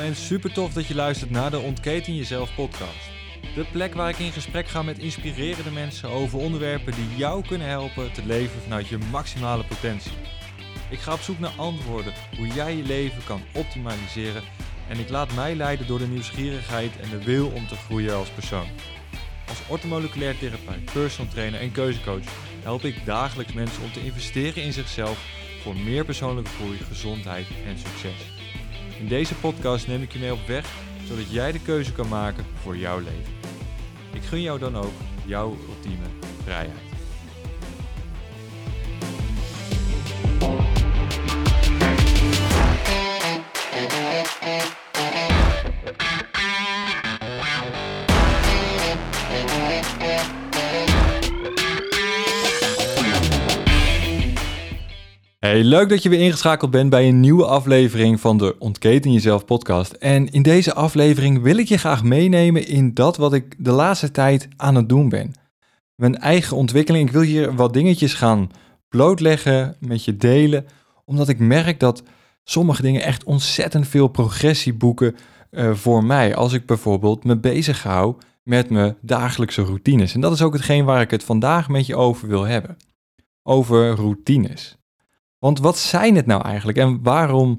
[0.00, 3.10] en super tof dat je luistert naar de Ontketen Jezelf podcast.
[3.54, 7.68] De plek waar ik in gesprek ga met inspirerende mensen over onderwerpen die jou kunnen
[7.68, 10.12] helpen te leven vanuit je maximale potentie.
[10.90, 14.42] Ik ga op zoek naar antwoorden hoe jij je leven kan optimaliseren
[14.88, 18.30] en ik laat mij leiden door de nieuwsgierigheid en de wil om te groeien als
[18.30, 18.66] persoon.
[19.48, 22.24] Als orthomoleculair therapeut, personal trainer en keuzecoach
[22.62, 25.18] help ik dagelijks mensen om te investeren in zichzelf
[25.62, 28.41] voor meer persoonlijke groei, gezondheid en succes.
[29.02, 30.66] In deze podcast neem ik je mee op weg,
[31.04, 33.32] zodat jij de keuze kan maken voor jouw leven.
[34.12, 34.92] Ik gun jou dan ook
[35.24, 36.06] jouw ultieme
[36.44, 36.91] vrijheid.
[55.52, 59.44] Hey, leuk dat je weer ingeschakeld bent bij een nieuwe aflevering van de Ontketen Jezelf
[59.44, 59.92] podcast.
[59.92, 64.10] En in deze aflevering wil ik je graag meenemen in dat wat ik de laatste
[64.10, 65.32] tijd aan het doen ben.
[65.94, 67.06] Mijn eigen ontwikkeling.
[67.06, 68.50] Ik wil hier wat dingetjes gaan
[68.88, 70.66] blootleggen, met je delen,
[71.04, 72.02] omdat ik merk dat
[72.44, 75.16] sommige dingen echt ontzettend veel progressie boeken
[75.50, 76.34] uh, voor mij.
[76.34, 80.14] Als ik bijvoorbeeld me bezig hou met mijn dagelijkse routines.
[80.14, 82.76] En dat is ook hetgeen waar ik het vandaag met je over wil hebben.
[83.42, 84.76] Over routines.
[85.42, 87.56] Want wat zijn het nou eigenlijk en waarom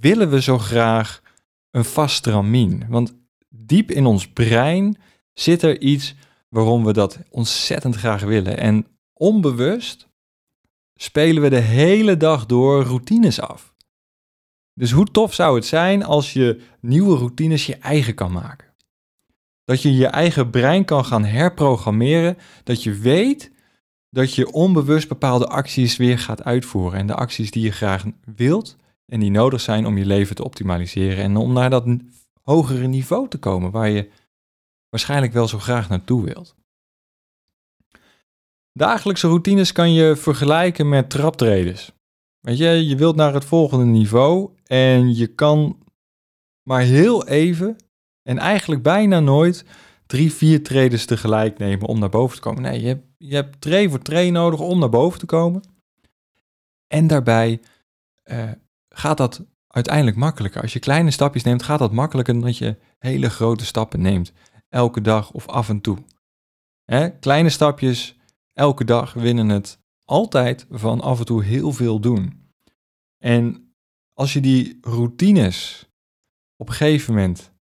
[0.00, 1.22] willen we zo graag
[1.70, 2.84] een vast stramien?
[2.88, 3.14] Want
[3.48, 4.96] diep in ons brein
[5.32, 6.14] zit er iets
[6.48, 8.58] waarom we dat ontzettend graag willen.
[8.58, 10.08] En onbewust
[10.94, 13.74] spelen we de hele dag door routines af.
[14.74, 18.68] Dus hoe tof zou het zijn als je nieuwe routines je eigen kan maken?
[19.64, 23.50] Dat je je eigen brein kan gaan herprogrammeren, dat je weet
[24.10, 26.98] dat je onbewust bepaalde acties weer gaat uitvoeren.
[26.98, 28.04] En de acties die je graag
[28.36, 28.76] wilt
[29.06, 31.24] en die nodig zijn om je leven te optimaliseren.
[31.24, 31.86] En om naar dat
[32.42, 34.10] hogere niveau te komen waar je
[34.88, 36.54] waarschijnlijk wel zo graag naartoe wilt.
[38.72, 41.92] Dagelijkse routines kan je vergelijken met traptredens.
[42.40, 45.78] Weet je, je wilt naar het volgende niveau en je kan
[46.62, 47.76] maar heel even
[48.22, 49.64] en eigenlijk bijna nooit
[50.10, 52.62] drie, vier treden tegelijk nemen om naar boven te komen.
[52.62, 55.62] Nee, je hebt, je hebt voor tree nodig om naar boven te komen.
[56.86, 57.60] En daarbij
[58.24, 58.50] uh,
[58.88, 60.62] gaat dat uiteindelijk makkelijker.
[60.62, 64.32] Als je kleine stapjes neemt, gaat dat makkelijker dan dat je hele grote stappen neemt.
[64.68, 65.98] Elke dag of af en toe.
[66.84, 67.10] Hè?
[67.10, 68.18] Kleine stapjes,
[68.52, 72.50] elke dag winnen het altijd van af en toe heel veel doen.
[73.18, 73.74] En
[74.14, 75.88] als je die routines
[76.56, 77.52] op een gegeven moment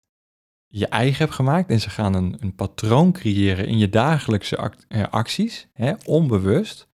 [0.69, 5.03] je eigen hebt gemaakt en ze gaan een, een patroon creëren in je dagelijkse eh,
[5.11, 6.89] acties, hè, onbewust,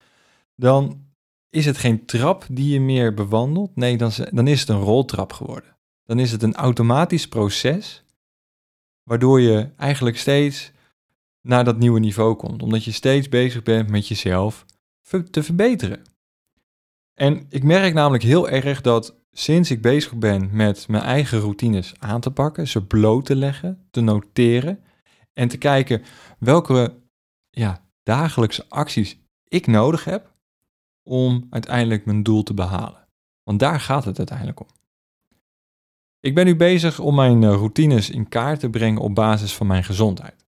[0.56, 1.06] dan
[1.50, 3.76] is het geen trap die je meer bewandelt.
[3.76, 5.78] Nee, dan, dan is het een roltrap geworden.
[6.06, 8.04] Dan is het een automatisch proces,
[9.04, 10.72] waardoor je eigenlijk steeds
[11.42, 14.66] naar dat nieuwe niveau komt, omdat je steeds bezig bent met jezelf
[15.32, 16.02] te verbeteren.
[17.14, 21.94] En ik merk namelijk heel erg dat sinds ik bezig ben met mijn eigen routines
[22.00, 24.80] aan te pakken, ze bloot te leggen, te noteren
[25.34, 26.02] en te kijken
[26.40, 26.96] welke
[27.50, 29.18] ja, dagelijkse acties
[29.48, 30.32] ik nodig heb
[31.04, 33.08] om uiteindelijk mijn doel te behalen.
[33.44, 34.68] Want daar gaat het uiteindelijk om.
[36.20, 39.68] Ik ben nu bezig om mijn eh, routines in kaart te brengen op basis van
[39.68, 40.46] mijn gezondheid.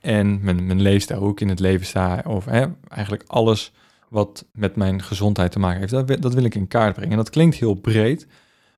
[0.00, 3.72] En mijn, mijn leefstijl, hoe ik in het leven sta, of hè, eigenlijk alles
[4.10, 5.92] wat met mijn gezondheid te maken heeft.
[5.92, 7.10] Dat, dat wil ik in kaart brengen.
[7.10, 8.26] En dat klinkt heel breed,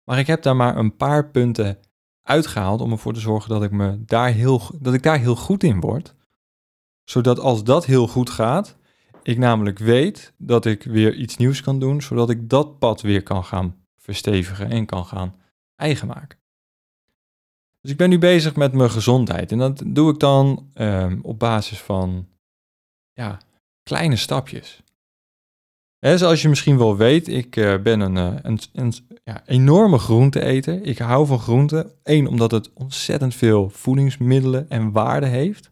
[0.05, 1.79] maar ik heb daar maar een paar punten
[2.23, 5.63] uitgehaald om ervoor te zorgen dat ik, me daar heel, dat ik daar heel goed
[5.63, 6.15] in word.
[7.05, 8.77] Zodat als dat heel goed gaat,
[9.23, 13.23] ik namelijk weet dat ik weer iets nieuws kan doen, zodat ik dat pad weer
[13.23, 15.35] kan gaan verstevigen en kan gaan
[15.77, 16.39] eigen maken.
[17.81, 21.39] Dus ik ben nu bezig met mijn gezondheid en dat doe ik dan ehm, op
[21.39, 22.29] basis van
[23.13, 23.39] ja,
[23.83, 24.83] kleine stapjes.
[26.01, 28.93] Zoals je misschien wel weet, ik uh, ben een, uh, een, een
[29.25, 30.83] ja, enorme groenteeter.
[30.83, 31.95] Ik hou van groente.
[32.03, 35.71] Eén, omdat het ontzettend veel voedingsmiddelen en waarde heeft.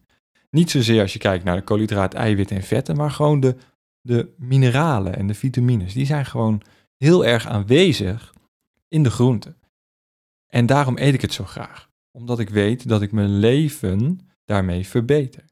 [0.51, 3.57] Niet zozeer als je kijkt naar de koolhydraat, eiwitten en vetten, maar gewoon de,
[4.01, 5.93] de mineralen en de vitamines.
[5.93, 6.63] Die zijn gewoon
[6.97, 8.35] heel erg aanwezig
[8.89, 9.55] in de groente.
[10.47, 11.91] En daarom eet ik het zo graag.
[12.11, 15.45] Omdat ik weet dat ik mijn leven daarmee verbeter.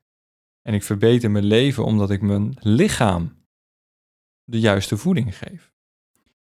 [0.62, 3.32] En ik verbeter mijn leven omdat ik mijn lichaam
[4.46, 5.72] de juiste voeding geef.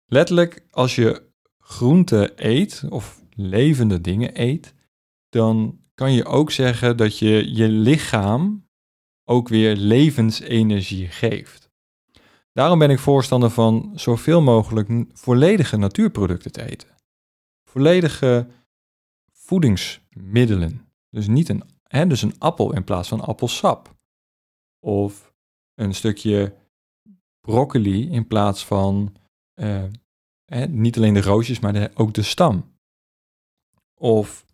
[0.07, 1.23] Letterlijk, als je
[1.59, 4.75] groente eet of levende dingen eet,
[5.29, 8.69] dan kan je ook zeggen dat je je lichaam
[9.25, 11.71] ook weer levensenergie geeft.
[12.53, 16.89] Daarom ben ik voorstander van zoveel mogelijk volledige natuurproducten te eten.
[17.65, 18.49] Volledige
[19.33, 20.93] voedingsmiddelen.
[21.11, 23.97] Dus niet een, hè, dus een appel in plaats van appelsap.
[24.81, 25.33] Of
[25.75, 26.55] een stukje
[27.49, 29.17] broccoli in plaats van
[29.55, 29.85] eh,
[30.69, 32.77] niet alleen de roosjes, maar de, ook de stam.
[33.95, 34.45] Of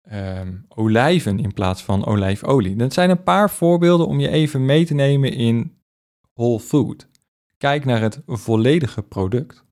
[0.00, 2.76] ehm, olijven in plaats van olijfolie.
[2.76, 5.78] Dat zijn een paar voorbeelden om je even mee te nemen in
[6.34, 7.08] whole food.
[7.56, 9.64] Kijk naar het volledige product.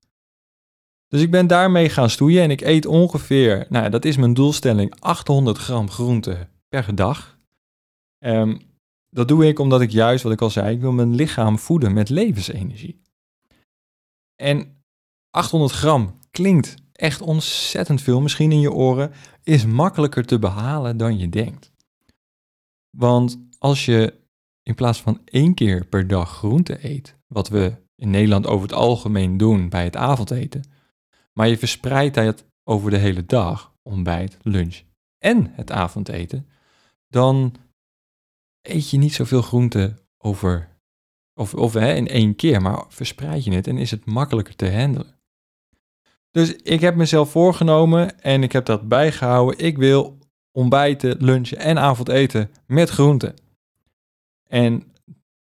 [1.07, 4.99] Dus ik ben daarmee gaan stoeien en ik eet ongeveer, nou dat is mijn doelstelling,
[4.99, 7.39] 800 gram groente per dag.
[8.19, 8.66] Um,
[9.09, 11.93] dat doe ik omdat ik juist, wat ik al zei, ik wil mijn lichaam voeden
[11.93, 13.01] met levensenergie.
[14.35, 14.83] En
[15.29, 19.11] 800 gram klinkt echt ontzettend veel, misschien in je oren,
[19.43, 21.71] is makkelijker te behalen dan je denkt.
[22.97, 24.13] Want als je
[24.63, 28.77] in plaats van één keer per dag groente eet, wat we in Nederland over het
[28.77, 30.63] algemeen doen bij het avondeten,
[31.33, 34.81] maar je verspreidt dat over de hele dag, ontbijt, lunch
[35.17, 36.47] en het avondeten,
[37.07, 37.55] dan
[38.69, 40.69] eet je niet zoveel groente over,
[41.33, 44.71] of, of hè, in één keer, maar verspreid je het en is het makkelijker te
[44.71, 45.15] handelen.
[46.31, 49.65] Dus ik heb mezelf voorgenomen en ik heb dat bijgehouden.
[49.65, 50.17] Ik wil
[50.51, 53.33] ontbijten, lunchen en avondeten met groente.
[54.43, 54.93] En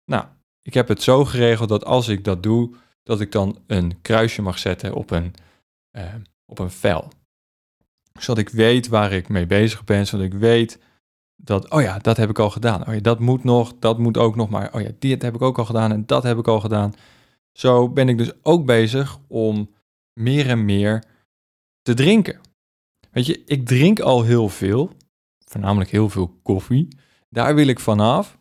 [0.05, 0.25] nou,
[0.63, 4.43] ik heb het zo geregeld dat als ik dat doe, dat ik dan een kruisje
[4.43, 5.35] mag zetten op een,
[5.93, 6.15] uh,
[6.47, 7.09] op een vel.
[8.13, 10.79] Zodat ik weet waar ik mee bezig ben, zodat ik weet
[11.43, 12.87] dat, oh ja, dat heb ik al gedaan.
[12.87, 15.43] Oh ja, dat moet nog, dat moet ook nog, maar oh ja, dit heb ik
[15.43, 16.95] ook al gedaan en dat heb ik al gedaan.
[17.53, 19.71] Zo ben ik dus ook bezig om
[20.13, 21.05] meer en meer
[21.83, 22.41] te drinken.
[23.11, 24.91] Weet je, ik drink al heel veel,
[25.39, 26.89] voornamelijk heel veel koffie.
[27.29, 28.39] Daar wil ik vanaf.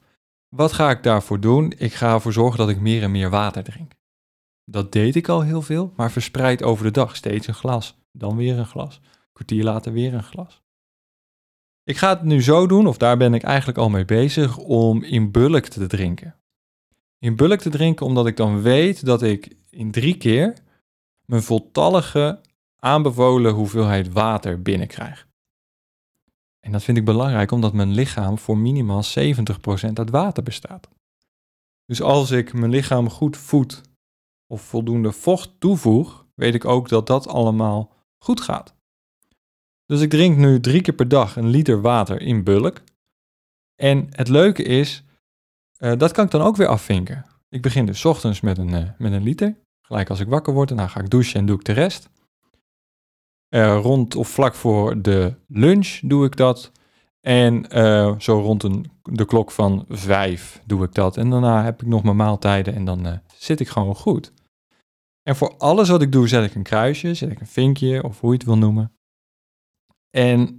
[0.56, 1.74] Wat ga ik daarvoor doen?
[1.78, 3.92] Ik ga ervoor zorgen dat ik meer en meer water drink.
[4.66, 8.36] Dat deed ik al heel veel, maar verspreid over de dag steeds een glas, dan
[8.36, 9.01] weer een glas,
[9.34, 10.62] kwartier later weer een glas.
[11.89, 15.03] Ik ga het nu zo doen, of daar ben ik eigenlijk al mee bezig, om
[15.03, 16.36] in bulk te drinken.
[17.19, 20.53] In bulk te drinken omdat ik dan weet dat ik in drie keer
[21.25, 22.41] mijn voltallige
[22.80, 25.27] aanbevolen hoeveelheid water binnenkrijg.
[26.59, 30.89] En dat vind ik belangrijk omdat mijn lichaam voor minimaal 70% uit water bestaat.
[31.86, 33.81] Dus als ik mijn lichaam goed voed
[34.47, 38.77] of voldoende vocht toevoeg, weet ik ook dat dat allemaal goed gaat.
[39.89, 42.81] Dus ik drink nu drie keer per dag een liter water in bulk.
[43.75, 45.03] En het leuke is,
[45.80, 47.25] uh, dat kan ik dan ook weer afvinken.
[47.50, 49.56] Ik begin dus ochtends met een, uh, met een liter.
[49.81, 52.09] Gelijk als ik wakker word, en dan ga ik douchen en doe ik de rest.
[53.56, 56.71] Uh, rond of vlak voor de lunch doe ik dat.
[57.21, 57.65] En
[58.21, 61.18] zo rond een, de klok van vijf doe ik dat.
[61.18, 64.33] En daarna heb ik nog mijn maaltijden en dan zit ik gewoon goed.
[65.24, 68.19] En voor alles wat ik doe, zet ik een kruisje, zet ik een vinkje of
[68.19, 68.99] hoe je het wil noemen.
[70.10, 70.58] En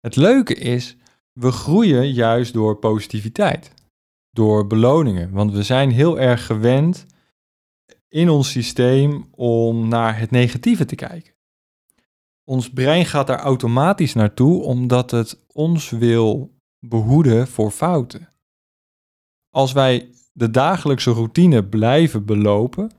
[0.00, 0.96] het leuke is,
[1.32, 3.72] we groeien juist door positiviteit,
[4.30, 5.30] door beloningen.
[5.30, 7.06] Want we zijn heel erg gewend
[8.08, 11.34] in ons systeem om naar het negatieve te kijken.
[12.44, 18.32] Ons brein gaat daar automatisch naartoe omdat het ons wil behoeden voor fouten.
[19.50, 22.90] Als wij de dagelijkse routine blijven belopen,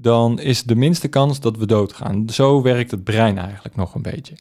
[0.00, 2.28] dan is de minste kans dat we doodgaan.
[2.28, 4.36] Zo werkt het brein eigenlijk nog een beetje.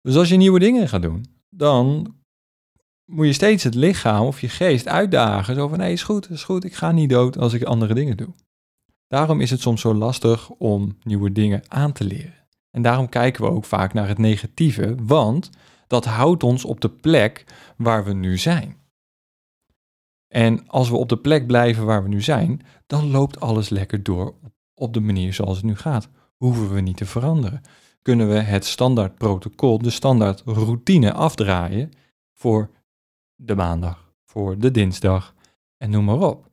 [0.00, 2.14] Dus als je nieuwe dingen gaat doen, dan
[3.04, 5.54] moet je steeds het lichaam of je geest uitdagen.
[5.54, 8.16] Zo van, nee, is goed, is goed, ik ga niet dood als ik andere dingen
[8.16, 8.34] doe.
[9.06, 12.46] Daarom is het soms zo lastig om nieuwe dingen aan te leren.
[12.70, 15.50] En daarom kijken we ook vaak naar het negatieve, want
[15.86, 17.44] dat houdt ons op de plek
[17.76, 18.76] waar we nu zijn.
[20.34, 24.02] En als we op de plek blijven waar we nu zijn, dan loopt alles lekker
[24.02, 24.34] door
[24.74, 26.08] op de manier zoals het nu gaat.
[26.36, 27.60] Hoeven we niet te veranderen.
[28.02, 31.90] Kunnen we het standaard protocol, de standaard routine afdraaien
[32.32, 32.70] voor
[33.34, 35.34] de maandag, voor de dinsdag
[35.76, 36.50] en noem maar op.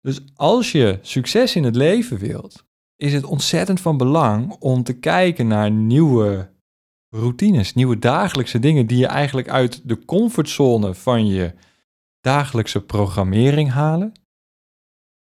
[0.00, 2.64] Dus als je succes in het leven wilt,
[2.96, 6.50] is het ontzettend van belang om te kijken naar nieuwe
[7.08, 11.54] routines, nieuwe dagelijkse dingen die je eigenlijk uit de comfortzone van je
[12.26, 14.12] dagelijkse programmering halen.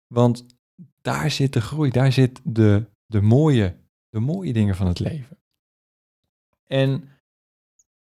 [0.08, 0.46] Want
[1.01, 3.77] daar zit de groei, daar zit de, de, mooie,
[4.10, 5.38] de mooie dingen van het leven.
[6.67, 7.10] En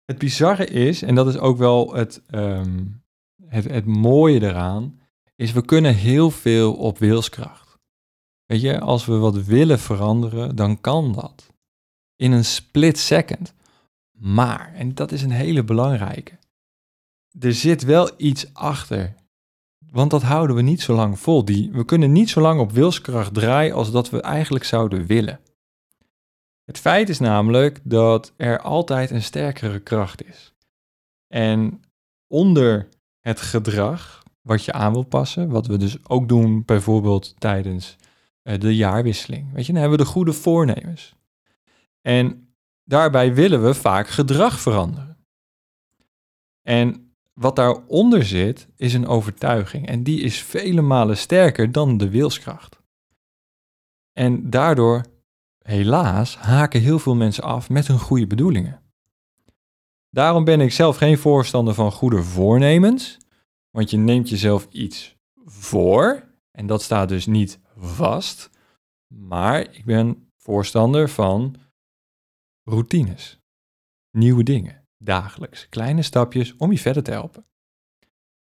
[0.04, 3.02] het bizarre is, en dat is ook wel het, um,
[3.46, 5.00] het, het mooie eraan,
[5.36, 7.78] is we kunnen heel veel op wilskracht.
[8.44, 11.52] Weet je, als we wat willen veranderen, dan kan dat.
[12.16, 13.54] In een split second.
[14.18, 16.38] Maar, en dat is een hele belangrijke,
[17.38, 19.14] er zit wel iets achter.
[19.90, 21.44] Want dat houden we niet zo lang vol.
[21.44, 25.40] Die, we kunnen niet zo lang op wilskracht draaien als dat we eigenlijk zouden willen.
[26.64, 30.54] Het feit is namelijk dat er altijd een sterkere kracht is.
[31.26, 31.82] En
[32.26, 32.88] onder
[33.20, 37.96] het gedrag wat je aan wil passen, wat we dus ook doen bijvoorbeeld tijdens
[38.42, 39.52] eh, de jaarwisseling.
[39.52, 41.14] Weet je, dan hebben we de goede voornemens.
[42.00, 45.16] En daarbij willen we vaak gedrag veranderen.
[46.62, 47.03] En
[47.34, 49.86] wat daaronder zit, is een overtuiging.
[49.86, 52.82] En die is vele malen sterker dan de wilskracht.
[54.12, 55.04] En daardoor,
[55.58, 58.82] helaas, haken heel veel mensen af met hun goede bedoelingen.
[60.10, 63.18] Daarom ben ik zelf geen voorstander van goede voornemens,
[63.70, 68.50] want je neemt jezelf iets voor en dat staat dus niet vast.
[69.06, 71.56] Maar ik ben voorstander van
[72.64, 73.40] routines,
[74.10, 77.46] nieuwe dingen, dagelijks, kleine stapjes om je verder te helpen.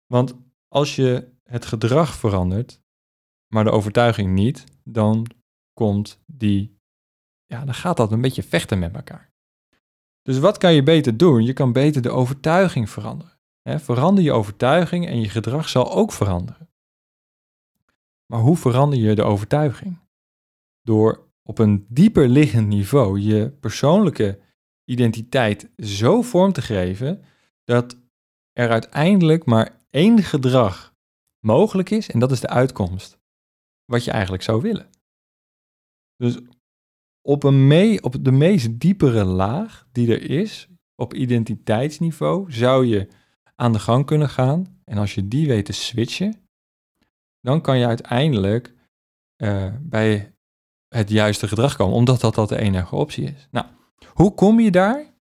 [0.05, 0.35] Want
[0.67, 2.81] als je het gedrag verandert,
[3.53, 5.27] maar de overtuiging niet, dan
[5.73, 6.79] komt die,
[7.45, 9.31] ja, dan gaat dat een beetje vechten met elkaar.
[10.21, 11.43] Dus wat kan je beter doen?
[11.43, 13.39] Je kan beter de overtuiging veranderen.
[13.63, 16.69] verander je overtuiging en je gedrag zal ook veranderen.
[18.25, 19.99] Maar hoe verander je de overtuiging?
[20.81, 24.39] Door op een dieper liggend niveau je persoonlijke
[24.85, 27.23] identiteit zo vorm te geven
[27.63, 27.97] dat
[28.51, 30.93] er uiteindelijk maar één gedrag
[31.45, 33.19] mogelijk is en dat is de uitkomst.
[33.85, 34.89] Wat je eigenlijk zou willen.
[36.15, 36.39] Dus
[37.21, 43.07] op, een mee, op de meest diepere laag die er is, op identiteitsniveau, zou je
[43.55, 44.81] aan de gang kunnen gaan.
[44.83, 46.49] En als je die weet te switchen,
[47.39, 48.73] dan kan je uiteindelijk
[49.43, 50.35] uh, bij
[50.87, 53.47] het juiste gedrag komen, omdat dat, dat de enige optie is.
[53.51, 53.65] Nou,
[54.07, 55.13] hoe kom je daar?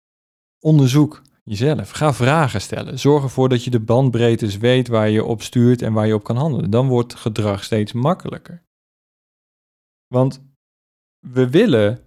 [0.60, 1.90] Onderzoek jezelf.
[1.90, 2.98] Ga vragen stellen.
[2.98, 6.24] Zorg ervoor dat je de bandbreedtes weet waar je op stuurt en waar je op
[6.24, 6.70] kan handelen.
[6.70, 8.62] Dan wordt gedrag steeds makkelijker.
[10.06, 10.42] Want
[11.26, 12.00] we willen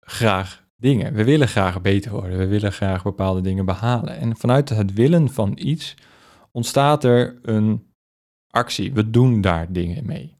[0.00, 1.14] graag dingen.
[1.14, 2.38] We willen graag beter worden.
[2.38, 4.16] We willen graag bepaalde dingen behalen.
[4.16, 5.94] En vanuit het willen van iets
[6.50, 7.92] ontstaat er een
[8.50, 8.92] actie.
[8.92, 10.33] We doen daar dingen mee.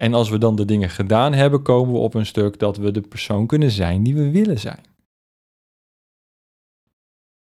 [0.00, 2.90] En als we dan de dingen gedaan hebben, komen we op een stuk dat we
[2.90, 4.84] de persoon kunnen zijn die we willen zijn.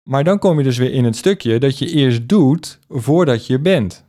[0.03, 3.59] Maar dan kom je dus weer in het stukje dat je eerst doet voordat je
[3.59, 4.05] bent.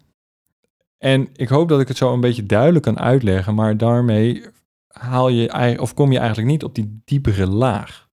[0.98, 4.44] En ik hoop dat ik het zo een beetje duidelijk kan uitleggen, maar daarmee
[4.86, 8.08] haal je, of kom je eigenlijk niet op die diepere laag.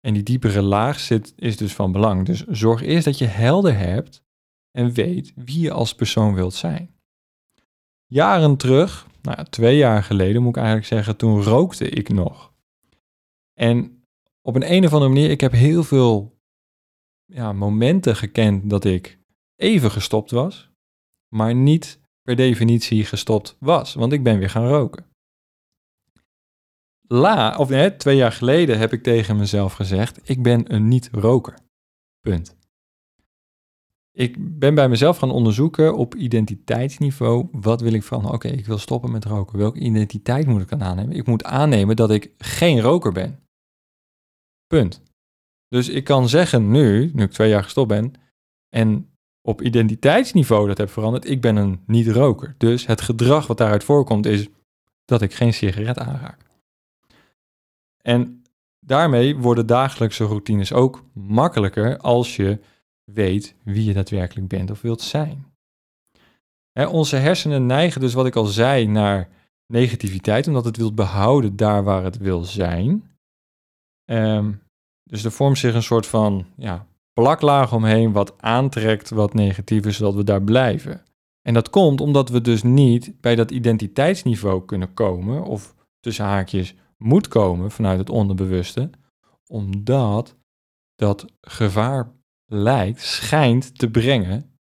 [0.00, 2.26] En die diepere laag zit, is dus van belang.
[2.26, 4.22] Dus zorg eerst dat je helder hebt
[4.70, 6.90] en weet wie je als persoon wilt zijn.
[8.06, 12.52] Jaren terug, nou twee jaar geleden moet ik eigenlijk zeggen, toen rookte ik nog.
[13.52, 14.04] En
[14.42, 16.38] op een, een of andere manier, ik heb heel veel
[17.24, 19.18] ja, momenten gekend dat ik
[19.56, 20.70] even gestopt was,
[21.34, 25.06] maar niet per definitie gestopt was, want ik ben weer gaan roken.
[27.08, 31.58] La, of nee, twee jaar geleden heb ik tegen mezelf gezegd, ik ben een niet-roker.
[32.20, 32.56] Punt
[34.16, 37.48] ik ben bij mezelf gaan onderzoeken op identiteitsniveau.
[37.52, 38.32] Wat wil ik van?
[38.32, 39.58] Oké, ik wil stoppen met roken.
[39.58, 41.16] Welke identiteit moet ik dan aannemen?
[41.16, 43.40] Ik moet aannemen dat ik geen roker ben.
[44.66, 45.02] Punt.
[45.68, 48.12] Dus ik kan zeggen nu, nu ik twee jaar gestopt ben,
[48.68, 49.08] en
[49.42, 52.54] op identiteitsniveau dat heb veranderd, ik ben een niet-roker.
[52.58, 54.48] Dus het gedrag wat daaruit voorkomt is
[55.04, 56.40] dat ik geen sigaret aanraak.
[58.02, 58.42] En
[58.80, 62.58] daarmee worden dagelijkse routines ook makkelijker als je
[63.04, 65.52] weet wie je daadwerkelijk bent of wilt zijn.
[66.88, 69.28] onze hersenen neigen dus, wat ik al zei, naar
[69.66, 73.16] negativiteit, omdat het wilt behouden daar waar het wil zijn.
[74.04, 74.52] Ehm,
[75.02, 79.96] dus er vormt zich een soort van ja, plaklaag omheen wat aantrekt wat negatief is,
[79.96, 81.02] zodat we daar blijven.
[81.42, 86.74] En dat komt omdat we dus niet bij dat identiteitsniveau kunnen komen, of tussen haakjes
[86.96, 88.90] moet komen vanuit het onderbewuste,
[89.46, 90.36] omdat
[90.94, 92.12] dat gevaar
[92.46, 94.58] lijkt, schijnt te brengen,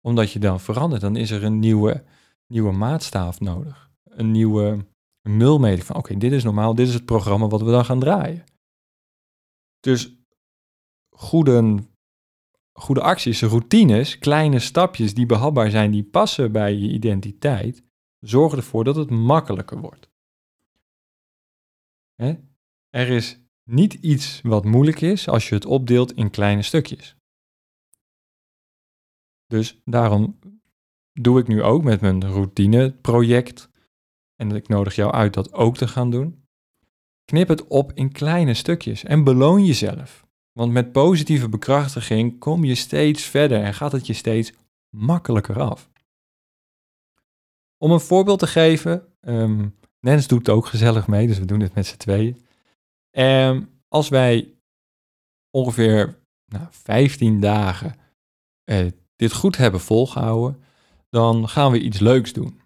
[0.00, 2.04] omdat je dan verandert, dan is er een nieuwe,
[2.46, 3.90] nieuwe maatstaaf nodig.
[4.04, 4.86] Een nieuwe
[5.22, 8.44] mulmeting van, oké, dit is normaal, dit is het programma wat we dan gaan draaien.
[9.80, 10.16] Dus
[11.10, 11.78] goede,
[12.72, 17.84] goede acties, routines, kleine stapjes die behapbaar zijn, die passen bij je identiteit,
[18.20, 20.08] zorgen ervoor dat het makkelijker wordt.
[22.90, 27.16] Er is niet iets wat moeilijk is als je het opdeelt in kleine stukjes.
[29.50, 30.38] Dus daarom
[31.12, 33.70] doe ik nu ook met mijn routineproject.
[34.36, 36.44] En ik nodig jou uit dat ook te gaan doen.
[37.24, 40.26] Knip het op in kleine stukjes en beloon jezelf.
[40.52, 44.52] Want met positieve bekrachtiging kom je steeds verder en gaat het je steeds
[44.88, 45.90] makkelijker af.
[47.78, 51.74] Om een voorbeeld te geven, um, Nens doet ook gezellig mee, dus we doen dit
[51.74, 52.44] met z'n tweeën.
[53.10, 54.54] En als wij
[55.50, 57.94] ongeveer nou, 15 dagen
[58.64, 58.86] eh,
[59.20, 60.62] dit goed hebben volgehouden,
[61.10, 62.60] dan gaan we iets leuks doen.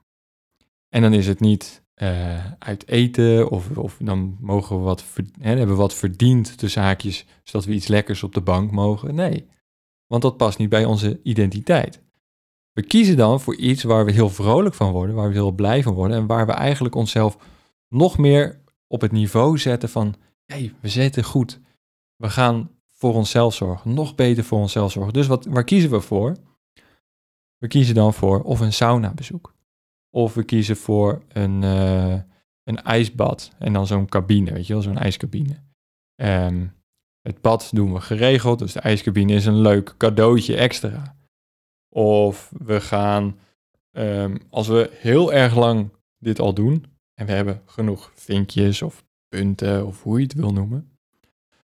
[0.89, 5.05] En dan is het niet uh, uit eten of, of dan mogen we wat,
[5.41, 9.15] hè, hebben wat verdiend de zaakjes, zodat we iets lekkers op de bank mogen.
[9.15, 9.49] Nee,
[10.07, 12.01] want dat past niet bij onze identiteit.
[12.73, 15.83] We kiezen dan voor iets waar we heel vrolijk van worden, waar we heel blij
[15.83, 17.37] van worden en waar we eigenlijk onszelf
[17.89, 21.61] nog meer op het niveau zetten van, hé, hey, we zitten goed.
[22.17, 22.71] We gaan
[23.05, 25.13] voor onszelf zorgen, nog beter voor onszelf zorgen.
[25.13, 26.37] Dus wat, waar kiezen we voor?
[27.59, 29.55] We kiezen dan voor of een sauna bezoek.
[30.11, 32.21] Of we kiezen voor een, uh,
[32.63, 35.63] een ijsbad en dan zo'n cabine, weet je wel, zo'n ijscabine.
[36.23, 36.75] Um,
[37.21, 41.17] het bad doen we geregeld, dus de ijscabine is een leuk cadeautje extra.
[41.89, 43.39] Of we gaan,
[43.97, 46.85] um, als we heel erg lang dit al doen
[47.15, 50.99] en we hebben genoeg vinkjes of punten of hoe je het wil noemen,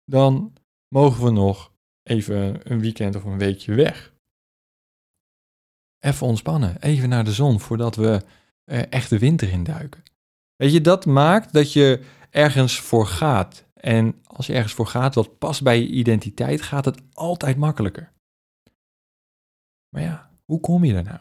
[0.06, 0.54] dan
[0.88, 1.72] mogen we nog
[2.04, 4.14] even een weekend of een weekje weg.
[6.00, 8.24] Even ontspannen, even naar de zon voordat we
[8.66, 10.04] uh, echt de winter induiken.
[10.56, 13.66] Weet je, dat maakt dat je ergens voor gaat.
[13.74, 18.14] En als je ergens voor gaat wat past bij je identiteit, gaat het altijd makkelijker.
[19.90, 21.20] Maar ja, hoe kom je er nou?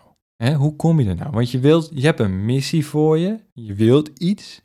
[0.55, 1.31] Hoe kom je er nou?
[1.31, 4.63] Want je, wilt, je hebt een missie voor je, je wilt iets.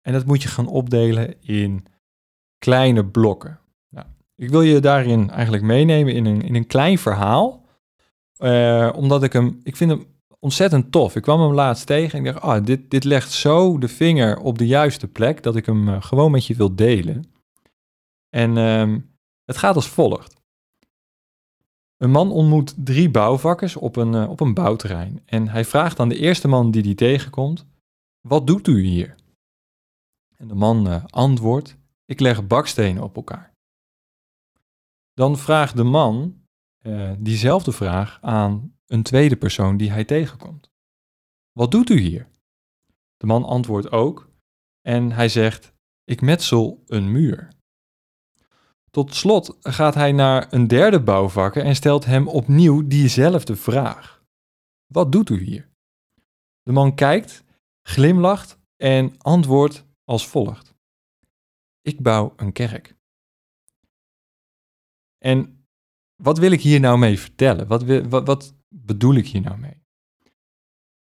[0.00, 1.86] En dat moet je gaan opdelen in
[2.58, 3.60] kleine blokken.
[4.40, 7.66] Ik wil je daarin eigenlijk meenemen in een, in een klein verhaal.
[8.38, 10.06] Uh, omdat ik hem, ik vind hem
[10.38, 11.16] ontzettend tof.
[11.16, 14.38] Ik kwam hem laatst tegen en ik dacht, ah, dit, dit legt zo de vinger
[14.38, 17.32] op de juiste plek dat ik hem uh, gewoon met je wil delen.
[18.28, 18.96] En uh,
[19.44, 20.40] het gaat als volgt.
[21.96, 25.22] Een man ontmoet drie bouwvakkers op een, uh, op een bouwterrein.
[25.26, 27.66] En hij vraagt aan de eerste man die die tegenkomt,
[28.20, 29.14] wat doet u hier?
[30.36, 33.49] En de man antwoordt, ik leg bakstenen op elkaar.
[35.20, 36.44] Dan vraagt de man
[37.18, 40.70] diezelfde vraag aan een tweede persoon die hij tegenkomt.
[41.52, 42.28] Wat doet u hier?
[43.16, 44.30] De man antwoordt ook
[44.80, 45.72] en hij zegt:
[46.04, 47.48] Ik metsel een muur.
[48.90, 54.24] Tot slot gaat hij naar een derde bouwvakker en stelt hem opnieuw diezelfde vraag:
[54.86, 55.68] Wat doet u hier?
[56.62, 57.44] De man kijkt,
[57.82, 60.74] glimlacht en antwoordt als volgt:
[61.80, 62.98] Ik bouw een kerk.
[65.24, 65.64] En
[66.22, 67.66] wat wil ik hier nou mee vertellen?
[67.66, 69.82] Wat, wat, wat, bedoel ik hier nou mee?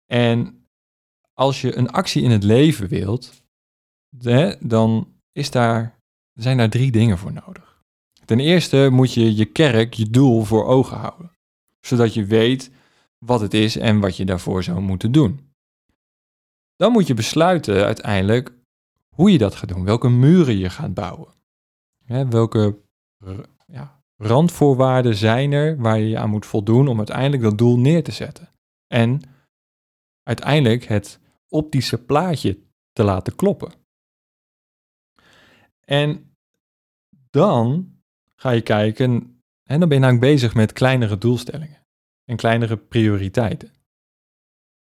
[0.06, 0.66] En
[1.32, 3.42] als je een actie in het leven wilt,
[4.18, 5.98] hè, dan is daar,
[6.34, 7.82] zijn daar drie dingen voor nodig.
[8.24, 11.36] Ten eerste moet je je kerk, je doel voor ogen houden,
[11.80, 12.70] zodat je weet
[13.18, 15.52] wat het is en wat je daarvoor zou moeten doen.
[16.76, 18.52] Dan moet je besluiten uiteindelijk
[19.08, 21.32] hoe je dat gaat doen, welke muren je gaat bouwen,
[22.04, 22.78] hè, welke
[23.72, 28.12] ja, randvoorwaarden zijn er waar je aan moet voldoen om uiteindelijk dat doel neer te
[28.12, 28.48] zetten.
[28.86, 29.20] En
[30.22, 32.58] uiteindelijk het optische plaatje
[32.92, 33.72] te laten kloppen.
[35.84, 36.36] En
[37.30, 37.92] dan
[38.34, 41.86] ga je kijken, en dan ben je namelijk bezig met kleinere doelstellingen
[42.24, 43.72] en kleinere prioriteiten.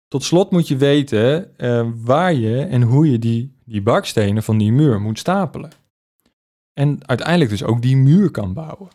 [0.08, 4.58] Tot slot moet je weten uh, waar je en hoe je die, die bakstenen van
[4.58, 5.70] die muur moet stapelen.
[6.74, 8.88] En uiteindelijk dus ook die muur kan bouwen.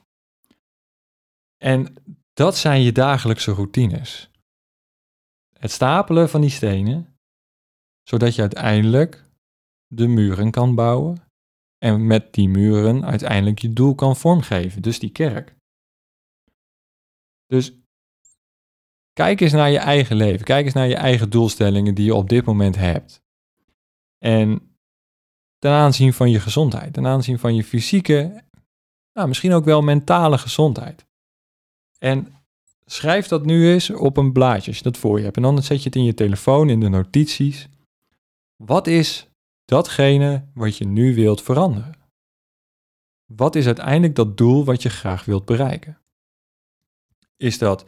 [1.58, 1.94] En
[2.34, 4.30] dat zijn je dagelijkse routines.
[5.60, 7.18] Het stapelen van die stenen,
[8.04, 9.26] zodat je uiteindelijk
[9.88, 11.18] de muren kan bouwen
[11.78, 15.56] en met die muren uiteindelijk je doel kan vormgeven, dus die kerk.
[17.46, 17.74] Dus
[19.14, 22.30] kijk eens naar je eigen leven, kijk eens naar je eigen doelstellingen die je op
[22.30, 23.22] dit moment hebt.
[24.18, 24.69] En
[25.60, 28.44] ten aanzien van je gezondheid, ten aanzien van je fysieke,
[29.14, 31.06] nou, misschien ook wel mentale gezondheid.
[31.98, 32.34] En
[32.86, 35.36] schrijf dat nu eens op een blaadje als je dat voor je hebt.
[35.36, 37.68] En dan zet je het in je telefoon, in de notities.
[38.56, 39.28] Wat is
[39.66, 41.98] datgene wat je nu wilt veranderen?
[43.26, 46.02] Wat is uiteindelijk dat doel wat je graag wilt bereiken?
[47.38, 47.86] Is dat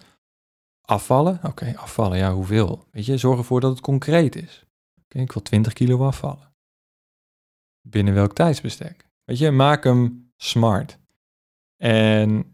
[0.82, 1.40] afvallen?
[1.44, 2.88] Oké, afvallen, ja, hoeveel?
[2.92, 4.66] Weet je, zorg ervoor dat het concreet is.
[5.08, 6.51] Ik wil 20 kilo afvallen.
[7.82, 9.10] Binnen welk tijdsbestek?
[9.24, 11.00] Weet je, maak hem smart.
[11.78, 12.46] En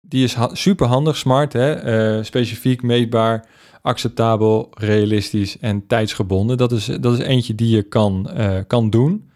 [0.00, 1.72] die is super handig, smart, hè?
[1.72, 3.48] Eh, specifiek, meetbaar,
[3.82, 6.56] acceptabel, realistisch en tijdsgebonden.
[6.56, 9.30] Dat is, dat is eentje die je kan, uh, kan doen.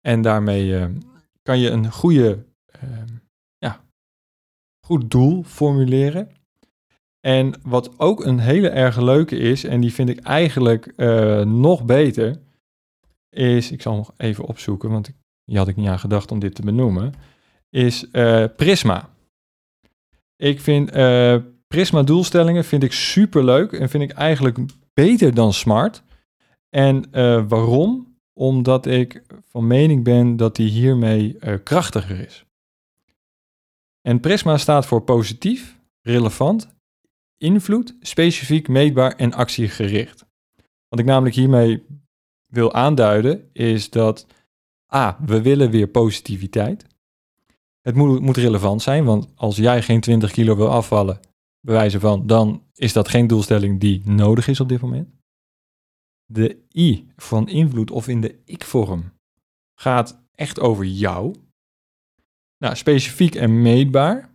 [0.00, 0.86] En daarmee uh,
[1.42, 2.44] kan je een goede,
[3.58, 3.84] ja,
[4.86, 6.28] goed doel formuleren.
[7.20, 10.96] En wat ook een hele erg leuke is, en die vind ik eigenlijk
[11.46, 12.40] nog beter,
[13.34, 15.10] is, ik zal nog even opzoeken, want
[15.44, 17.14] hier had ik niet aan gedacht om dit te benoemen,
[17.70, 19.10] is uh, Prisma.
[20.36, 24.58] Ik vind uh, Prisma doelstellingen vind ik super leuk en vind ik eigenlijk
[24.94, 26.02] beter dan Smart.
[26.68, 28.16] En uh, waarom?
[28.32, 32.44] Omdat ik van mening ben dat die hiermee krachtiger is.
[34.00, 36.74] En Prisma staat voor positief, relevant,
[37.36, 40.24] invloed, specifiek, meetbaar en actiegericht.
[40.88, 41.82] Wat ik namelijk hiermee
[42.54, 44.26] wil aanduiden is dat
[44.94, 46.86] A, we willen weer positiviteit.
[47.80, 51.20] Het moet, moet relevant zijn, want als jij geen 20 kilo wil afvallen,
[51.60, 55.08] bewijzen van, dan is dat geen doelstelling die nodig is op dit moment.
[56.24, 59.12] De I van invloed of in de ik-vorm
[59.74, 61.34] gaat echt over jou.
[62.58, 64.32] Nou, specifiek en meetbaar.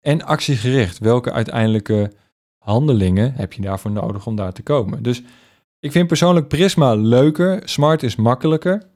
[0.00, 0.98] En actiegericht.
[0.98, 2.12] Welke uiteindelijke
[2.58, 5.02] handelingen heb je daarvoor nodig om daar te komen?
[5.02, 5.22] Dus
[5.82, 7.68] ik vind persoonlijk Prisma leuker.
[7.68, 8.90] Smart is makkelijker.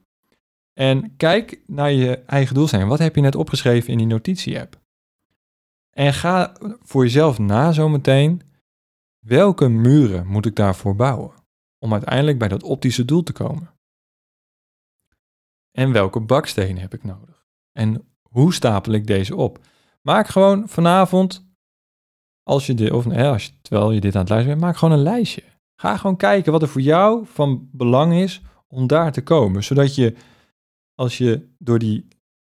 [0.73, 2.89] En kijk naar je eigen doelstelling.
[2.89, 4.81] Wat heb je net opgeschreven in die notitie-app?
[5.89, 8.41] En ga voor jezelf na zometeen.
[9.25, 11.33] Welke muren moet ik daarvoor bouwen?
[11.79, 13.73] Om uiteindelijk bij dat optische doel te komen.
[15.71, 17.45] En welke bakstenen heb ik nodig?
[17.71, 19.65] En hoe stapel ik deze op?
[20.01, 21.47] Maak gewoon vanavond,
[22.43, 24.97] als je dit, of nee, als terwijl je dit aan het luisteren bent, maak gewoon
[24.97, 25.43] een lijstje.
[25.79, 29.63] Ga gewoon kijken wat er voor jou van belang is om daar te komen.
[29.63, 30.15] Zodat je,
[30.95, 32.07] als je door die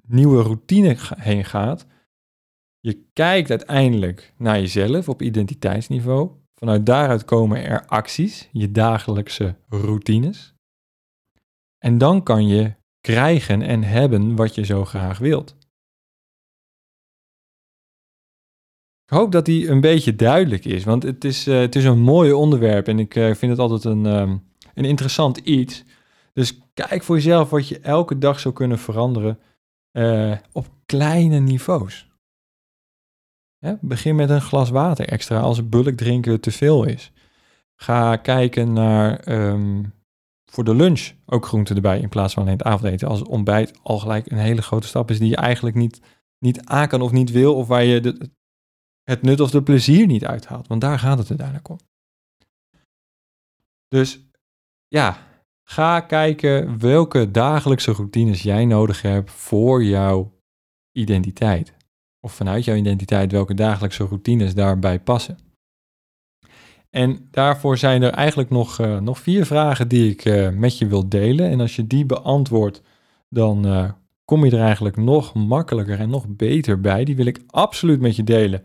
[0.06, 1.86] nieuwe routine heen gaat,
[2.80, 6.30] je kijkt uiteindelijk naar jezelf op identiteitsniveau.
[6.54, 10.54] Vanuit daaruit komen er acties, je dagelijkse routines.
[11.78, 15.56] En dan kan je krijgen en hebben wat je zo graag wilt.
[19.08, 21.98] Ik hoop dat die een beetje duidelijk is, want het is, uh, het is een
[21.98, 24.42] mooi onderwerp en ik uh, vind het altijd een, um,
[24.74, 25.84] een interessant iets.
[26.32, 29.38] Dus kijk voor jezelf wat je elke dag zou kunnen veranderen
[29.92, 32.08] uh, op kleine niveaus.
[33.80, 37.12] begin met een glas water extra als bulk drinken te veel is.
[37.74, 39.92] Ga kijken naar um,
[40.44, 43.08] voor de lunch ook groenten erbij in plaats van alleen het avondeten.
[43.08, 46.00] Als ontbijt al gelijk een hele grote stap is die je eigenlijk niet,
[46.38, 47.54] niet aan kan of niet wil.
[47.54, 48.30] Of waar je de,
[49.08, 50.66] het nut of de plezier niet uithaalt.
[50.66, 51.78] Want daar gaat het uiteindelijk om.
[53.88, 54.20] Dus
[54.88, 55.26] ja,
[55.64, 60.32] ga kijken welke dagelijkse routines jij nodig hebt voor jouw
[60.92, 61.74] identiteit.
[62.20, 65.38] Of vanuit jouw identiteit welke dagelijkse routines daarbij passen.
[66.90, 70.86] En daarvoor zijn er eigenlijk nog, uh, nog vier vragen die ik uh, met je
[70.86, 71.50] wil delen.
[71.50, 72.82] En als je die beantwoordt,
[73.28, 73.90] dan uh,
[74.24, 77.04] kom je er eigenlijk nog makkelijker en nog beter bij.
[77.04, 78.64] Die wil ik absoluut met je delen.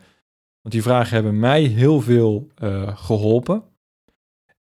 [0.63, 2.47] Want die vragen hebben mij heel veel
[2.95, 3.63] geholpen.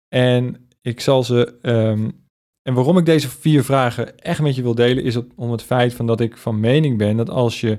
[0.08, 1.58] En ik zal ze.
[1.62, 2.28] Um,
[2.62, 5.94] en waarom ik deze vier vragen echt met je wil delen, is om het feit
[5.94, 7.78] van dat ik van mening ben dat als je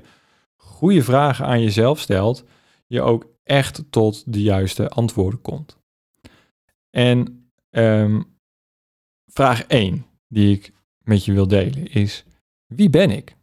[0.56, 2.44] goede vragen aan jezelf stelt,
[2.86, 5.76] je ook echt tot de juiste antwoorden komt.
[6.90, 8.36] En um,
[9.32, 10.72] vraag 1 die ik
[11.04, 12.24] met je wil delen is:
[12.66, 13.36] wie ben ik?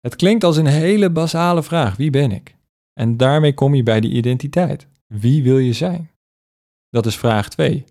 [0.00, 2.56] Het klinkt als een hele basale vraag: wie ben ik?
[2.92, 4.88] En daarmee kom je bij de identiteit.
[5.06, 6.10] Wie wil je zijn?
[6.88, 7.84] Dat is vraag 2.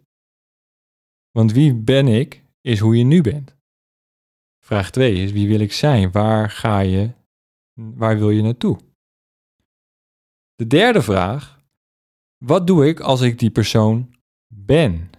[1.31, 3.55] Want wie ben ik is hoe je nu bent.
[4.65, 6.11] Vraag 2 is wie wil ik zijn?
[6.11, 7.11] Waar ga je?
[7.73, 8.79] Waar wil je naartoe?
[10.55, 11.61] De derde vraag,
[12.45, 14.15] wat doe ik als ik die persoon
[14.53, 15.09] ben?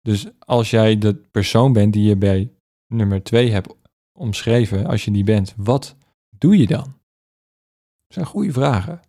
[0.00, 2.52] Dus als jij de persoon bent die je bij
[2.86, 3.74] nummer 2 hebt
[4.18, 5.96] omschreven, als je die bent, wat
[6.38, 6.84] doe je dan?
[6.84, 9.00] Dat zijn goede vragen.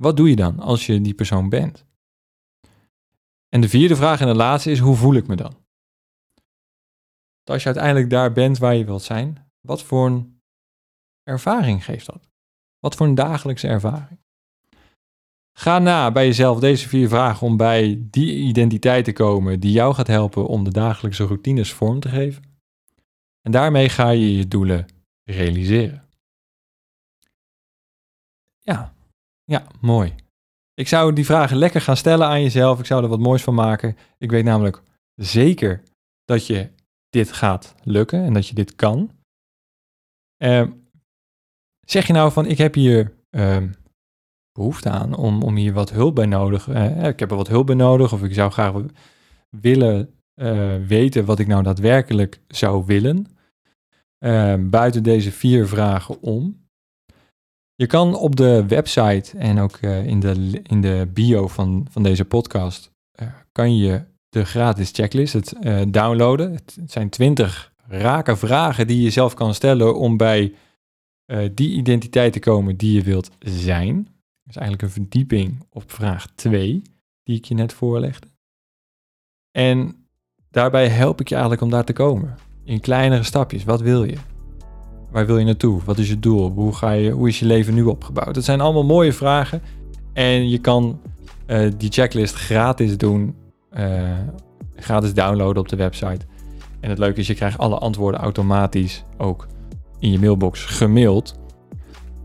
[0.00, 1.84] Wat doe je dan als je die persoon bent?
[3.48, 5.54] En de vierde vraag en de laatste is, hoe voel ik me dan?
[7.44, 10.40] Als je uiteindelijk daar bent waar je wilt zijn, wat voor een
[11.22, 12.30] ervaring geeft dat?
[12.78, 14.20] Wat voor een dagelijkse ervaring?
[15.58, 19.94] Ga na bij jezelf deze vier vragen om bij die identiteit te komen die jou
[19.94, 22.42] gaat helpen om de dagelijkse routines vorm te geven.
[23.42, 24.86] En daarmee ga je je doelen
[25.24, 26.09] realiseren.
[29.50, 30.14] Ja, mooi.
[30.74, 32.78] Ik zou die vragen lekker gaan stellen aan jezelf.
[32.78, 33.96] Ik zou er wat moois van maken.
[34.18, 34.82] Ik weet namelijk
[35.14, 35.82] zeker
[36.24, 36.68] dat je
[37.08, 39.10] dit gaat lukken en dat je dit kan.
[40.42, 40.66] Uh,
[41.80, 43.62] zeg je nou van ik heb hier uh,
[44.52, 46.68] behoefte aan om, om hier wat hulp bij nodig.
[46.68, 48.74] Uh, ik heb er wat hulp bij nodig of ik zou graag
[49.48, 53.26] willen uh, weten wat ik nou daadwerkelijk zou willen.
[54.24, 56.59] Uh, buiten deze vier vragen om.
[57.80, 62.02] Je kan op de website en ook uh, in, de, in de bio van, van
[62.02, 62.90] deze podcast
[63.52, 65.54] kan je de gratis checklist het
[65.88, 66.52] downloaden.
[66.52, 70.54] Het zijn 20 rake vragen die je zelf kan stellen om bij
[71.24, 73.94] eh, die identiteit te komen die je wilt zijn.
[73.94, 76.82] Dat is eigenlijk een verdieping op vraag 2,
[77.22, 78.26] die ik je net voorlegde.
[79.50, 80.06] En
[80.50, 82.36] daarbij help ik je eigenlijk om daar te komen.
[82.64, 83.64] In kleinere stapjes.
[83.64, 84.16] Wat wil je?
[85.10, 85.80] Waar wil je naartoe?
[85.84, 86.50] Wat is je doel?
[86.50, 88.34] Hoe, ga je, hoe is je leven nu opgebouwd?
[88.34, 89.62] Dat zijn allemaal mooie vragen.
[90.12, 91.00] En je kan
[91.46, 93.34] uh, die checklist gratis doen.
[93.72, 94.02] Uh,
[94.76, 96.26] gratis downloaden op de website.
[96.80, 99.46] En het leuke is, je krijgt alle antwoorden automatisch ook
[99.98, 101.38] in je mailbox gemaild.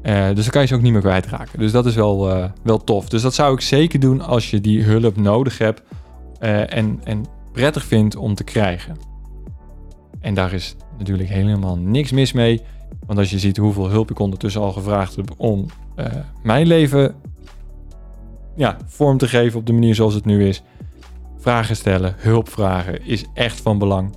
[0.04, 1.60] Uh, dus dan kan je ze ook niet meer kwijtraken.
[1.60, 3.10] Dus dat is wel, wel tof.
[3.10, 5.82] Dus dat zou ik zeker doen als je die hulp nodig hebt
[6.40, 8.98] en, en prettig vindt om te krijgen.
[10.20, 12.62] En daar is natuurlijk helemaal niks mis mee.
[13.06, 16.06] Want als je ziet hoeveel hulp ik ondertussen al gevraagd heb om uh,
[16.44, 17.16] mijn leven
[18.56, 20.64] ja, vorm te geven op de manier zoals het nu is.
[21.38, 24.16] Vragen stellen, hulp vragen is echt van belang.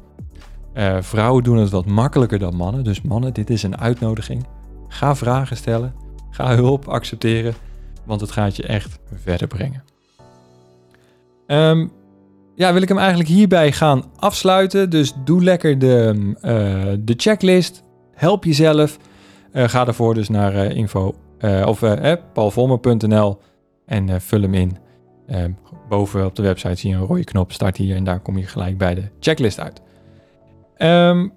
[0.75, 2.85] Uh, vrouwen doen het wat makkelijker dan mannen.
[2.85, 4.47] Dus mannen, dit is een uitnodiging.
[4.89, 5.95] Ga vragen stellen.
[6.31, 7.55] Ga hulp accepteren.
[8.05, 9.83] Want het gaat je echt verder brengen.
[11.47, 11.91] Um,
[12.55, 14.91] ja, wil ik hem eigenlijk hierbij gaan afsluiten.
[14.91, 17.83] Dus doe lekker de, uh, de checklist.
[18.19, 18.99] Help jezelf.
[19.53, 21.15] Uh, ga daarvoor dus naar uh, info
[21.65, 21.85] of
[22.33, 23.39] paulvolmer.nl
[23.87, 24.77] en vul hem in.
[25.89, 27.53] boven op de website zie je een rode knop.
[27.53, 29.83] Start hier en daar kom je gelijk bij de checklist uit.
[30.79, 31.33] Um,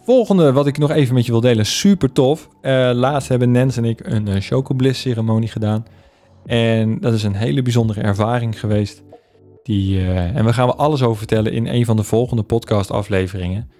[0.00, 1.66] volgende wat ik nog even met je wil delen.
[1.66, 2.48] Super tof.
[2.92, 5.86] laatst hebben Nens en ik een uh, Chocobliss ceremonie gedaan.
[6.46, 9.02] En dat is een hele bijzondere ervaring geweest.
[9.62, 13.70] Die, en we gaan we alles over vertellen in een van de volgende podcast afleveringen.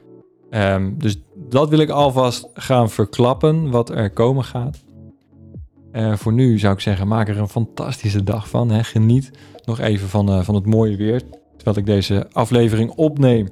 [0.51, 4.85] Um, dus dat wil ik alvast gaan verklappen, wat er komen gaat.
[5.93, 8.71] Uh, voor nu zou ik zeggen, maak er een fantastische dag van.
[8.71, 8.85] Hè.
[8.85, 9.31] Geniet
[9.65, 11.23] nog even van, uh, van het mooie weer.
[11.57, 13.49] Terwijl ik deze aflevering opneem,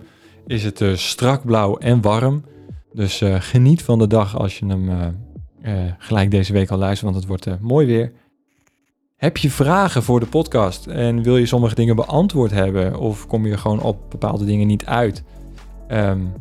[0.46, 2.44] is het strak blauw en warm.
[2.92, 5.16] Dus geniet van de dag als je hem
[5.98, 8.12] gelijk deze week al luistert, want het wordt mooi weer.
[9.16, 13.46] Heb je vragen voor de podcast en wil je sommige dingen beantwoord hebben of kom
[13.46, 15.22] je gewoon op bepaalde dingen niet uit?
[15.88, 16.32] Um,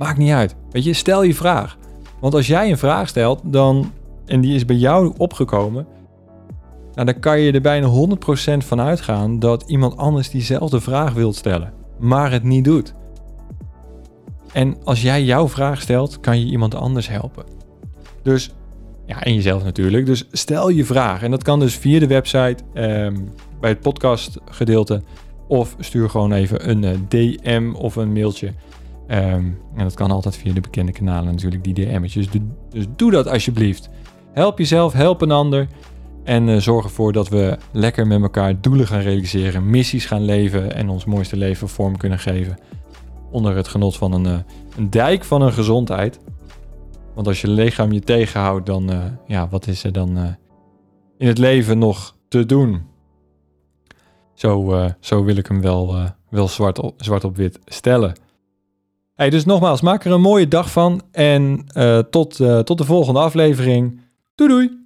[0.00, 0.54] maakt niet uit.
[0.70, 1.76] Weet je, stel je vraag.
[2.20, 3.92] Want als jij een vraag stelt dan,
[4.26, 5.86] en die is bij jou opgekomen,
[6.94, 11.36] nou, dan kan je er bijna 100% van uitgaan dat iemand anders diezelfde vraag wilt
[11.36, 12.94] stellen, maar het niet doet.
[14.52, 17.44] En als jij jouw vraag stelt, kan je iemand anders helpen.
[18.22, 18.50] Dus
[19.06, 20.06] ja, en jezelf natuurlijk.
[20.06, 21.22] Dus stel je vraag.
[21.22, 23.28] En dat kan dus via de website, um,
[23.60, 25.02] bij het podcastgedeelte.
[25.48, 28.52] Of stuur gewoon even een eh, DM of een mailtje.
[29.12, 32.28] Um, en dat kan altijd via de bekende kanalen natuurlijk, die DM'tjes.
[32.70, 33.90] Dus doe dat alsjeblieft.
[34.32, 35.68] Help jezelf, help een ander.
[36.24, 40.74] En uh, zorg ervoor dat we lekker met elkaar doelen gaan realiseren, missies gaan leven
[40.74, 42.58] en ons mooiste leven vorm kunnen geven.
[43.30, 44.38] Onder het genot van een, uh,
[44.76, 46.20] een dijk van een gezondheid.
[47.14, 50.36] Want als je lichaam je tegenhoudt, dan, uh, ja, wat is er dan
[51.18, 52.82] in het leven nog te doen?
[54.34, 55.96] Zo, zo wil ik hem wel,
[56.30, 58.28] wel zwart, op, zwart op wit stellen.
[59.28, 61.64] Dus nogmaals, maak er een mooie dag van en
[62.10, 64.00] tot, tot de volgende aflevering.
[64.34, 64.79] Doei doei!